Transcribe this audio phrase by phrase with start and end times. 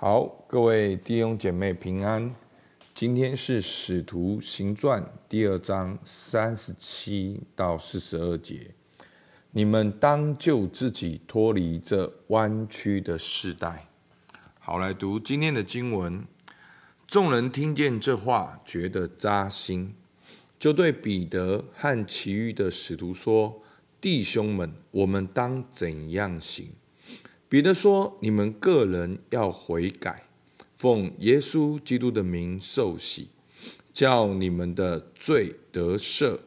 [0.00, 2.32] 好，各位弟兄姐妹平安。
[2.94, 8.70] 今天是《使徒行传》第二章三十七到四十二节。
[9.50, 13.88] 你们当救自己脱离这弯曲的世代。
[14.60, 16.24] 好，来读今天的经文。
[17.04, 19.96] 众人听见这话，觉得扎心，
[20.60, 23.60] 就对彼得和其余的使徒说
[24.00, 26.70] ：“弟兄们，我们当怎样行？”
[27.50, 30.24] 彼得说：“你们个人要悔改，
[30.76, 33.28] 奉耶稣基督的名受洗，
[33.94, 36.40] 叫你们的罪得赦，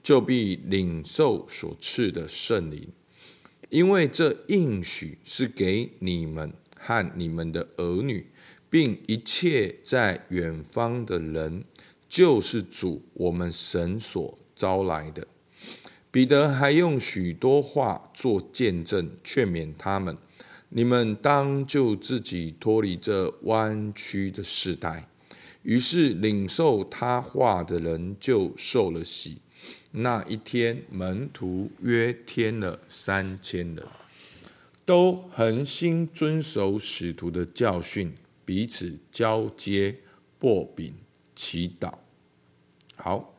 [0.00, 2.86] 就必领受所赐的圣灵。
[3.68, 8.28] 因为这应许是给你们和你们的儿女，
[8.70, 11.64] 并一切在远方的人，
[12.08, 15.26] 就是主我们神所招来的。”
[16.12, 20.16] 彼得还用许多话做见证，劝勉他们。
[20.76, 25.08] 你们当就自己脱离这弯曲的世代。
[25.62, 29.38] 于是领受他话的人就受了洗。
[29.92, 33.86] 那一天，门徒约添了三千人，
[34.84, 38.12] 都恒心遵守使徒的教训，
[38.44, 40.00] 彼此交接、
[40.40, 40.92] 擘饼、
[41.36, 41.94] 祈祷。
[42.96, 43.33] 好。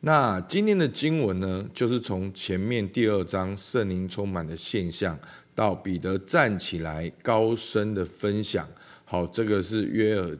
[0.00, 5.18] 那今天的经文呢，就是从前面第二章圣灵充满的现象，
[5.56, 8.68] 到彼得站起来高声的分享。
[9.04, 10.38] 好，这个是约尔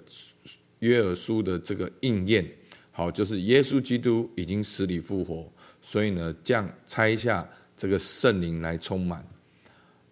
[0.78, 2.48] 约尔书的这个应验。
[2.92, 9.26] 好，就是耶稣基督已经死里复活，所以呢，降拆下这个圣灵来充满。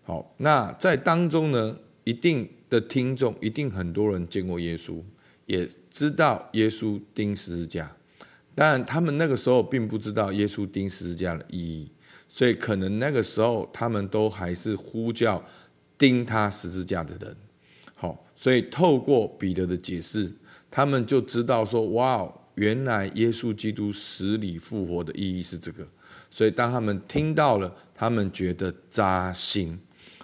[0.03, 5.01] 好，那在当中呢，一定的听众，一定很多人见过耶稣，
[5.47, 7.97] 也知道耶稣钉十字架。
[8.59, 11.93] 但他们那个时候并不知道耶稣钉十字架的意义，
[12.27, 15.45] 所以可能那个时候他们都还是呼叫
[15.99, 17.37] 钉他十字架的人。
[17.95, 20.33] 好，所以透过彼得的解释，
[20.71, 25.87] 他们就知道说：哇，原来耶稣基督死里复活的意义是这个。
[26.31, 29.79] 所以当他们听到了，他们觉得扎心。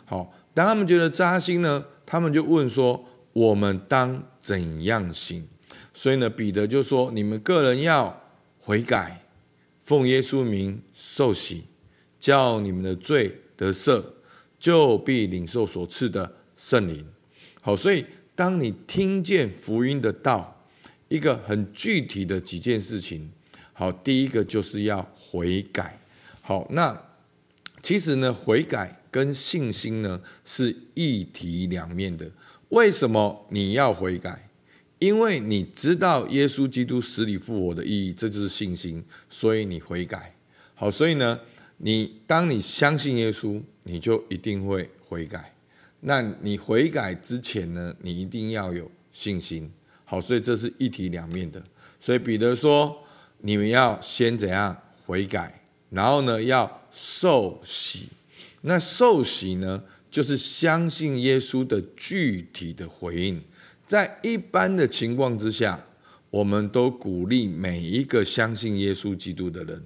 [0.06, 3.04] 好，当他们觉得扎心呢，他们就问说：
[3.34, 5.47] 我们当怎样行？
[5.92, 8.22] 所以呢，彼得就说：你们个人要。
[8.65, 9.21] 悔改，
[9.83, 11.65] 奉耶稣名受洗，
[12.21, 14.05] 叫你们的罪得赦，
[14.59, 17.05] 就必领受所赐的圣灵。
[17.61, 18.06] 好，所以
[18.37, 20.65] 当你听见福音的道，
[21.09, 23.31] 一个很具体的几件事情。
[23.72, 25.99] 好，第一个就是要悔改。
[26.41, 26.97] 好，那
[27.83, 32.31] 其实呢，悔改跟信心呢是一体两面的。
[32.69, 34.49] 为什么你要悔改？
[35.03, 40.33] 因为你知道耶稣基督死里复活的意义，这就是信心，所以你悔改。
[40.77, 41.41] 好，所以呢，
[41.79, 45.53] 你当你相信耶稣，你就一定会悔改。
[46.03, 49.69] 那你悔改之前呢，你一定要有信心。
[50.05, 51.61] 好，所以这是一体两面的。
[51.99, 52.97] 所以彼得说，
[53.39, 58.09] 你们要先怎样悔改，然后呢，要受洗。
[58.61, 63.43] 那受洗呢，就是相信耶稣的具体的回应。
[63.92, 65.84] 在一般的情况之下，
[66.30, 69.82] 我们都鼓励每一个相信耶稣基督的人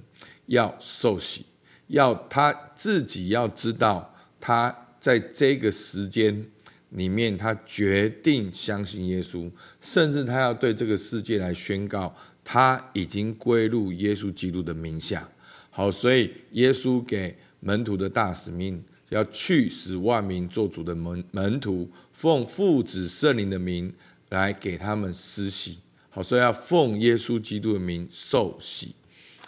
[0.46, 1.44] 要受洗，
[1.88, 6.46] 要他自己要知道，他在这个时间
[6.90, 9.50] 里面，他决定相信耶稣，
[9.80, 15.28] 甚至他要对这个世界来宣告，他已经归入耶稣基督的名下。
[15.70, 18.84] 好，所以耶稣给门徒的大使命。
[19.08, 23.92] 要去使万民做主的门门徒，奉父子圣灵的名
[24.30, 25.78] 来给他们施洗。
[26.10, 28.94] 好，所以要奉耶稣基督的名受洗。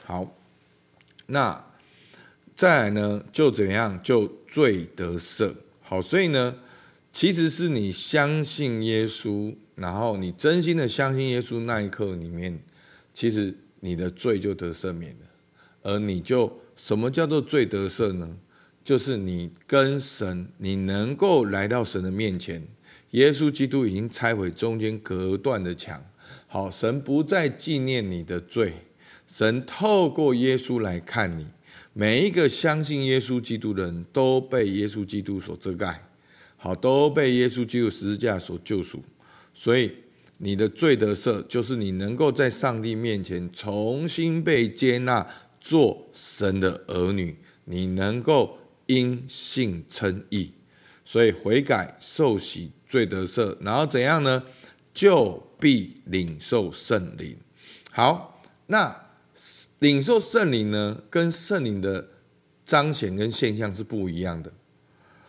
[0.04, 0.36] 好，
[1.26, 1.64] 那
[2.54, 4.00] 再来呢，就怎样？
[4.02, 5.54] 就罪得赦。
[5.82, 6.56] 好，所以呢，
[7.12, 12.60] 其实是你相信耶稣，然后你真心的相信耶稣那一刻里面，
[13.14, 15.26] 其实你的罪就得赦免了。
[15.82, 18.36] 而你就什么叫做罪得赦呢？
[18.88, 22.66] 就是你跟神，你能够来到神的面前，
[23.10, 26.02] 耶稣基督已经拆毁中间隔断的墙。
[26.46, 28.73] 好，神不再纪念你的罪，
[29.26, 31.46] 神透过耶稣来看你。
[31.93, 36.08] 每一个相信耶稣基督的人都被耶稣基督所遮盖，
[36.56, 39.05] 好，都被耶稣基督十字架所救赎。
[39.52, 39.93] 所以
[40.38, 45.26] 你的罪得赦，就是你能够在上帝面前重新被接纳，
[45.61, 47.37] 做神的儿女，
[47.67, 48.56] 你能够。
[48.88, 50.50] 因信称义，
[51.05, 54.43] 所以悔改、受洗、罪得赦，然后怎样呢？
[54.93, 57.37] 就必领受圣灵。
[57.93, 59.08] 好，那
[59.79, 62.08] 领受圣灵呢，跟圣灵的
[62.67, 64.52] 彰显跟现象是不一样的。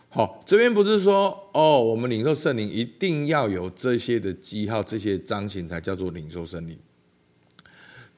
[0.08, 6.76] 好，这边不是说哦，我们领受圣灵一定要有这些的记号、这些彰显才叫做领受圣灵。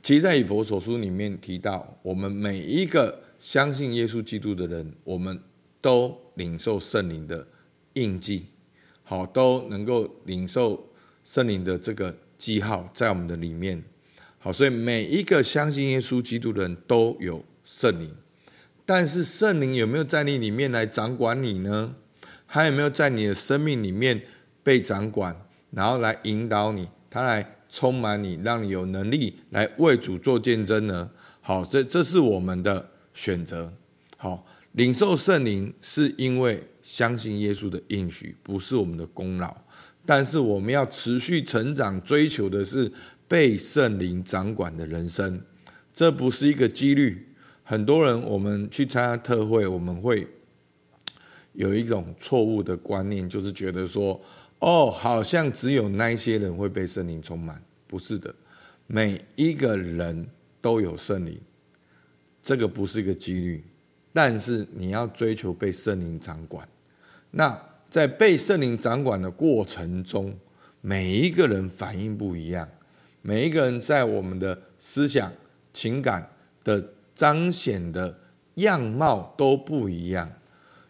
[0.01, 5.37] 其实，在以弗所书里面提到，我们每一个相信耶稣基督的人，我们
[5.81, 7.45] 都领受圣灵的
[7.95, 8.47] 印记，
[9.03, 10.89] 好，都能够领受
[11.25, 13.83] 圣灵的这个记号在我们的里面。
[14.39, 18.09] 好，所以每一个相信耶稣基督的人都有圣灵。
[18.87, 21.97] 但是圣灵有没有在你里面来掌管你呢？
[22.47, 24.23] 他有没有在你的生命里面
[24.63, 25.37] 被掌管，
[25.73, 31.11] 然后来引导你，他来充满你，让你有能力来为主做见证呢？
[31.41, 33.73] 好，这这是我们的选择。
[34.17, 39.57] 好，领受圣灵是因为相信耶稣的应许，不是我们的功劳。
[40.05, 42.91] 但是我们要持续成长，追求的是
[43.29, 45.41] 被圣灵掌管的人生。
[45.93, 47.29] 这不是一个几率。
[47.63, 50.27] 很多人，我们去参加特会，我们会
[51.53, 54.21] 有一种错误的观念，就是觉得说，
[54.59, 57.63] 哦，好像只有那些人会被圣灵充满。
[57.87, 58.35] 不是的，
[58.87, 60.27] 每一个人
[60.61, 61.39] 都有圣灵，
[62.43, 63.65] 这个不是一个几率。
[64.13, 66.69] 但是你要追求被圣灵掌管。
[67.31, 67.59] 那
[67.89, 70.37] 在被圣灵掌管的过程中，
[70.81, 72.69] 每一个人反应不一样，
[73.23, 75.33] 每一个人在我们的思想、
[75.73, 76.31] 情感
[76.65, 76.93] 的。
[77.15, 78.19] 彰显的
[78.55, 80.33] 样貌都不一样，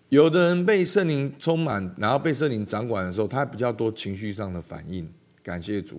[0.08, 5.12] 有的人被圣灵充满，然后被圣灵掌管的时候，他比较多情绪上的反应，
[5.43, 5.96] 感谢主；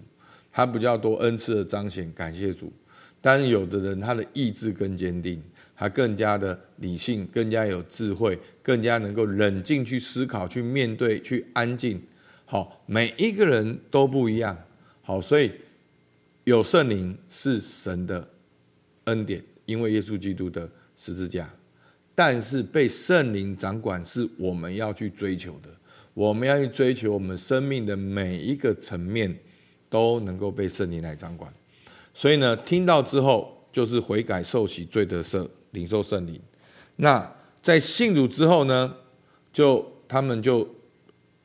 [0.50, 2.72] 他比较多恩赐的彰显，感谢主。
[3.26, 5.42] 但是有的人他的意志更坚定，
[5.78, 12.02] 他更加的理性，更加有智慧，更加能够冷静去思考、去面对、去安静。
[12.44, 14.58] 好，每一个人都不一样。
[15.02, 15.50] 好，所以
[16.44, 18.28] 有圣灵是神的
[19.06, 19.42] 恩典。
[19.66, 21.50] 因为耶稣基督的十字架，
[22.14, 25.70] 但是被圣灵掌管是我们要去追求的。
[26.14, 29.34] 我们要去追求我们生命的每一个层面
[29.90, 31.52] 都能够被圣灵来掌管。
[32.14, 36.40] 所以呢，听到之后就是悔改受洗罪得赦，领受圣灵。
[36.98, 38.96] 那在信主之后呢，
[39.52, 40.68] 就他们就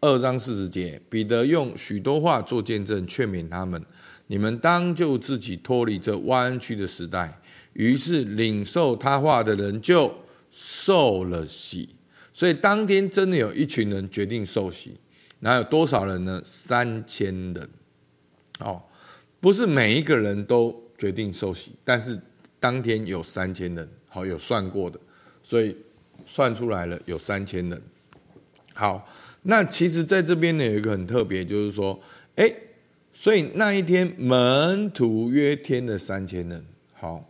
[0.00, 3.82] 二章四十节，彼得用许多话做见证，劝勉他们：
[4.26, 7.40] 你们当就自己脱离这弯曲的时代。
[7.72, 10.12] 于是领受他话的人就
[10.50, 11.88] 受了洗，
[12.32, 14.98] 所以当天真的有一群人决定受洗。
[15.40, 16.42] 那有多少人呢？
[16.44, 17.70] 三千人。
[18.58, 18.82] 哦，
[19.40, 22.20] 不是每一个人都决定受洗，但是
[22.58, 23.88] 当天有三千人。
[24.08, 24.98] 好，有算过的，
[25.42, 25.76] 所以
[26.24, 27.82] 算出来了有三千人。
[28.74, 29.08] 好，
[29.42, 32.00] 那其实在这边呢有一个很特别，就是说，
[32.36, 32.52] 哎，
[33.12, 36.64] 所以那一天门徒约天的三千人。
[36.94, 37.24] 好。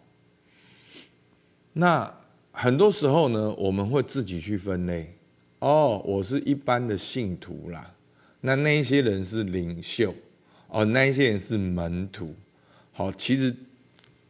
[1.75, 2.13] 那
[2.51, 5.17] 很多时候呢，我们会自己去分类。
[5.61, 7.95] 哦，我是一般的信徒啦。
[8.41, 10.13] 那那一些人是领袖，
[10.69, 12.35] 哦，那一些人是门徒。
[12.93, 13.55] 好，其实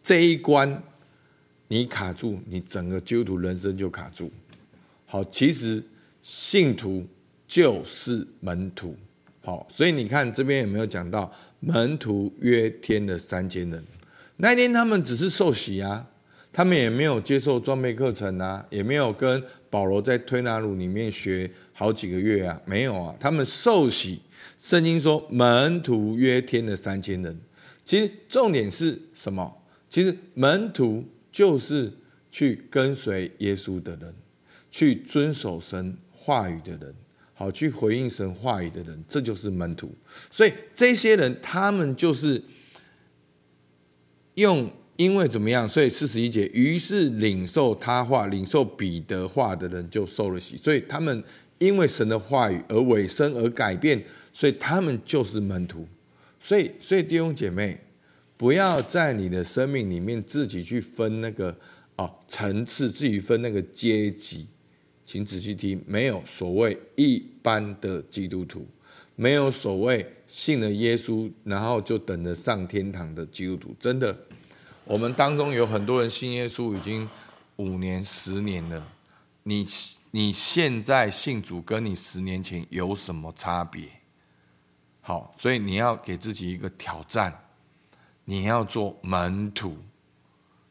[0.03, 0.83] 这一关
[1.69, 4.31] 你卡住，你整个基督徒人生就卡住。
[5.07, 5.83] 好，其实
[6.23, 7.07] 信徒
[7.47, 8.97] 就是门徒。
[9.43, 13.85] 好，所以你看这边有没有讲到门徒约天的三千人？
[14.37, 16.07] 那一天他们只是受洗啊。
[16.59, 19.41] 他们也没有接受装备课程啊，也没有跟
[19.71, 23.15] 保罗在推拿鲁里面学好几个月啊，没有啊。
[23.21, 24.21] 他们受洗，
[24.59, 27.41] 圣经说门徒约添了三千人。
[27.85, 29.63] 其实重点是什么？
[29.89, 31.93] 其实门徒就是
[32.29, 34.13] 去跟随耶稣的人，
[34.69, 36.93] 去遵守神话语的人，
[37.35, 39.95] 好，去回应神话语的人，这就是门徒。
[40.29, 42.43] 所以这些人，他们就是
[44.35, 44.69] 用。
[44.99, 45.67] 因为怎么样？
[45.69, 50.57] 所以四十一节，于是领受他话、领受彼得话的人就受了洗。
[50.57, 51.23] 所以他们
[51.59, 54.03] 因为神的话语而委身而改变，
[54.33, 55.87] 所以他们就是门徒。
[56.41, 57.79] 所以，所以弟兄姐妹，
[58.37, 61.57] 不要在你的生命里面自己去分那个
[61.95, 64.49] 哦层次，自己分那个阶级。
[65.07, 68.67] 请仔细听，没有所谓一般的基督徒，
[69.15, 74.19] 没有所谓信了耶稣然后就等着上天堂的基督徒，真的。
[74.89, 77.07] 我们当中有很多人信耶稣已经
[77.57, 78.83] 五年、十年了，
[79.43, 79.67] 你
[80.13, 83.87] 你现在信主跟你十年前有什么差别？
[85.03, 87.39] 好，所以你要给自己一个挑战，
[88.25, 89.77] 你要做门徒，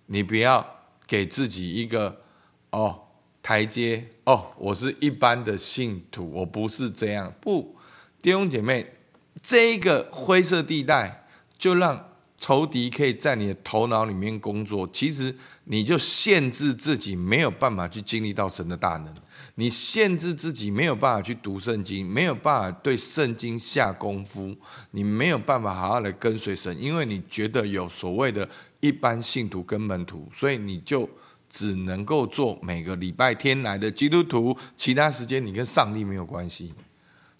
[0.07, 0.65] 你不要
[1.05, 2.23] 给自己一个
[2.71, 2.99] 哦
[3.43, 7.31] 台阶哦，我是一般的信徒，我不是这样。
[7.39, 7.75] 不，
[8.19, 8.95] 弟兄姐妹，
[9.43, 12.03] 这一个灰色地带就让。
[12.37, 19.13] 仇敌可以在你的头脑里面工作，其实你就限制自己没有办法去经历到神的大能，
[19.55, 24.55] 你限制自己没有办法去读圣经，没有办法对圣经下功夫，
[24.91, 28.47] 你没有办法好好的跟随神，因为你觉得有所谓的
[28.79, 31.09] 一般信徒跟门徒，所以你就
[31.49, 36.71] 只能够做每个礼拜天来的基督徒，其他时间你跟上帝没有关系。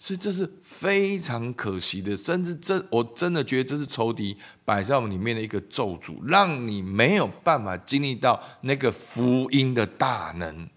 [0.00, 10.68] 所以这是非常可惜的，甚至这我真的觉得这是仇敌摆在我们里面的一个咒诅，让你没有办法经历到那个福音的大能。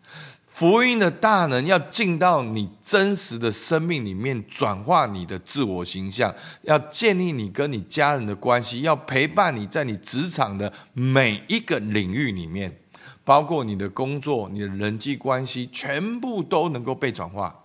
[0.47, 12.79] 福音的大能要进到你真实的生命里面，转化你的自我形象，要建立你跟你家人的关系，要陪伴你在你职场的每一个领域里面，
[13.23, 17.60] 包括你的工作、你的人际关系，全部都能够被转化。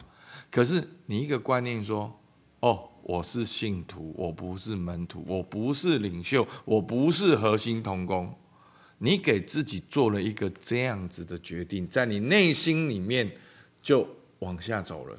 [0.51, 2.19] 可是你一个观念说，
[2.61, 8.35] 哦，我是信徒，我不是门徒，我不是领袖，我不是核心同工，
[8.99, 13.31] 你给自己做了一个这样子的决定，在你内心里面
[13.83, 15.19] 就往下走了。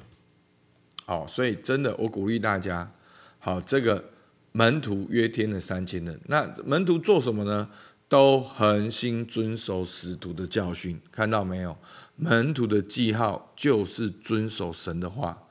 [1.06, 2.92] 好，所以真的，我鼓励大家，
[3.38, 4.10] 好，这个
[4.52, 7.70] 门徒约天的三千人，那门徒做什么呢？
[8.08, 11.76] 都恒心遵守使徒的教训，看到没有？
[12.16, 15.44] 门徒的记号就是遵守神的话。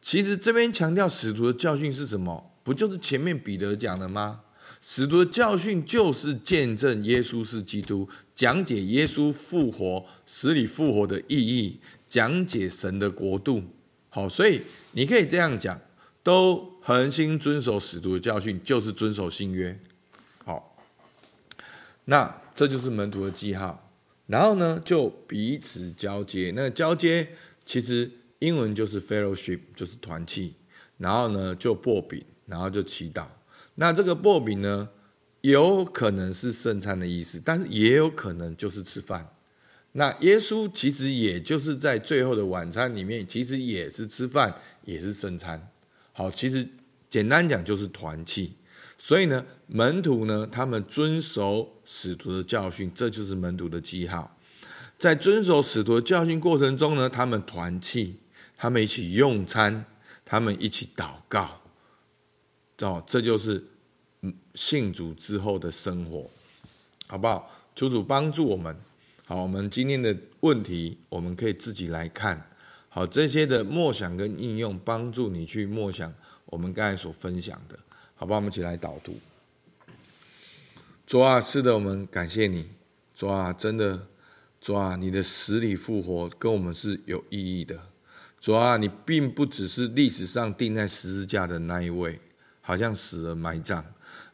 [0.00, 2.52] 其实这边强调使徒的教训是什么？
[2.62, 4.40] 不就是前面彼得讲的吗？
[4.80, 13.62] 使徒的教训就是见证耶稣是基督，讲解耶稣复活、死里复活的意义，讲解神的国度。
[14.08, 14.62] 好，所以
[14.92, 15.78] 你可以这样讲：
[16.22, 19.78] 都恒心遵守使徒的教训，就是遵守新约。
[22.06, 23.90] 那这就是门徒的记号，
[24.26, 26.52] 然后呢，就彼此交接。
[26.54, 27.28] 那交接
[27.64, 30.54] 其实英文就是 fellowship，就是团契。
[30.96, 33.26] 然后呢，就薄饼，然后就祈祷。
[33.74, 34.88] 那这个薄饼呢，
[35.40, 39.34] 有可能是圣餐的意思，但是也有可能就是吃饭。
[39.92, 45.68] 那耶稣其实也就是在最后的晚餐里面，其实也是吃饭，也是圣餐。
[46.12, 46.66] 好，其实
[47.10, 48.54] 简单讲就是团契。
[48.96, 54.36] 所以呢，门徒呢，他们遵守使徒的教训，这就是门徒的记号。
[54.96, 58.16] 在遵守使徒的教训过程中呢，他们团契，
[58.56, 59.84] 他们一起用餐，
[60.24, 61.60] 他们一起祷告，
[62.78, 63.62] 哦，这就是
[64.54, 66.30] 信主之后的生活，
[67.06, 67.50] 好不好？
[67.74, 68.74] 求主帮助我们。
[69.26, 72.50] 好，我们今天的问题，我们可以自己来看。
[72.88, 76.14] 好，这些的默想跟应用，帮助你去默想
[76.46, 77.78] 我们刚才所分享的。
[78.24, 79.14] 好吧，我们一起来导读。
[81.06, 82.66] 主啊，是的，我们感谢你。
[83.14, 84.06] 主啊，真的，
[84.62, 87.78] 主啊，你的死里复活跟我们是有意义的。
[88.40, 92.18] 主啊，你并不只是历史上钉在十字架的那一位，
[92.62, 93.84] 好像死了埋葬，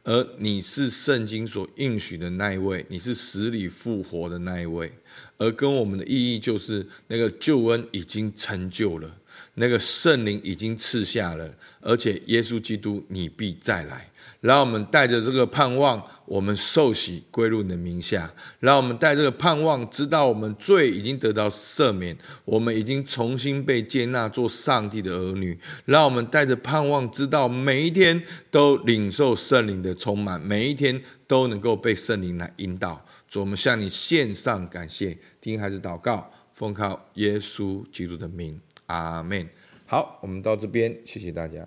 [0.05, 4.93] 而你是圣经所应许的那一位，你是死里复活的那一位，
[5.37, 9.17] 而跟我们的意义就是那个救恩已经成就了。
[9.55, 14.07] 那个圣灵已经赐下了，而且耶稣基督你必再来。
[14.41, 18.33] 让我们带着这个盼望，我们受洗归入你的名下。
[18.61, 22.17] 让我们带这个盼望，知道我们罪已经得到赦免，
[22.47, 25.59] 我们已经重新被接纳做上帝的儿女。
[25.85, 33.05] 让我们带着盼望，知道每一天都领受圣灵的充满，每一天都能够被圣灵来引导。
[33.29, 38.59] 主，我们向你献上感谢，听孩子祷告，奉靠耶稣基督的名。
[38.91, 39.49] 阿门。
[39.87, 41.67] 好，我们到这边，谢谢大家。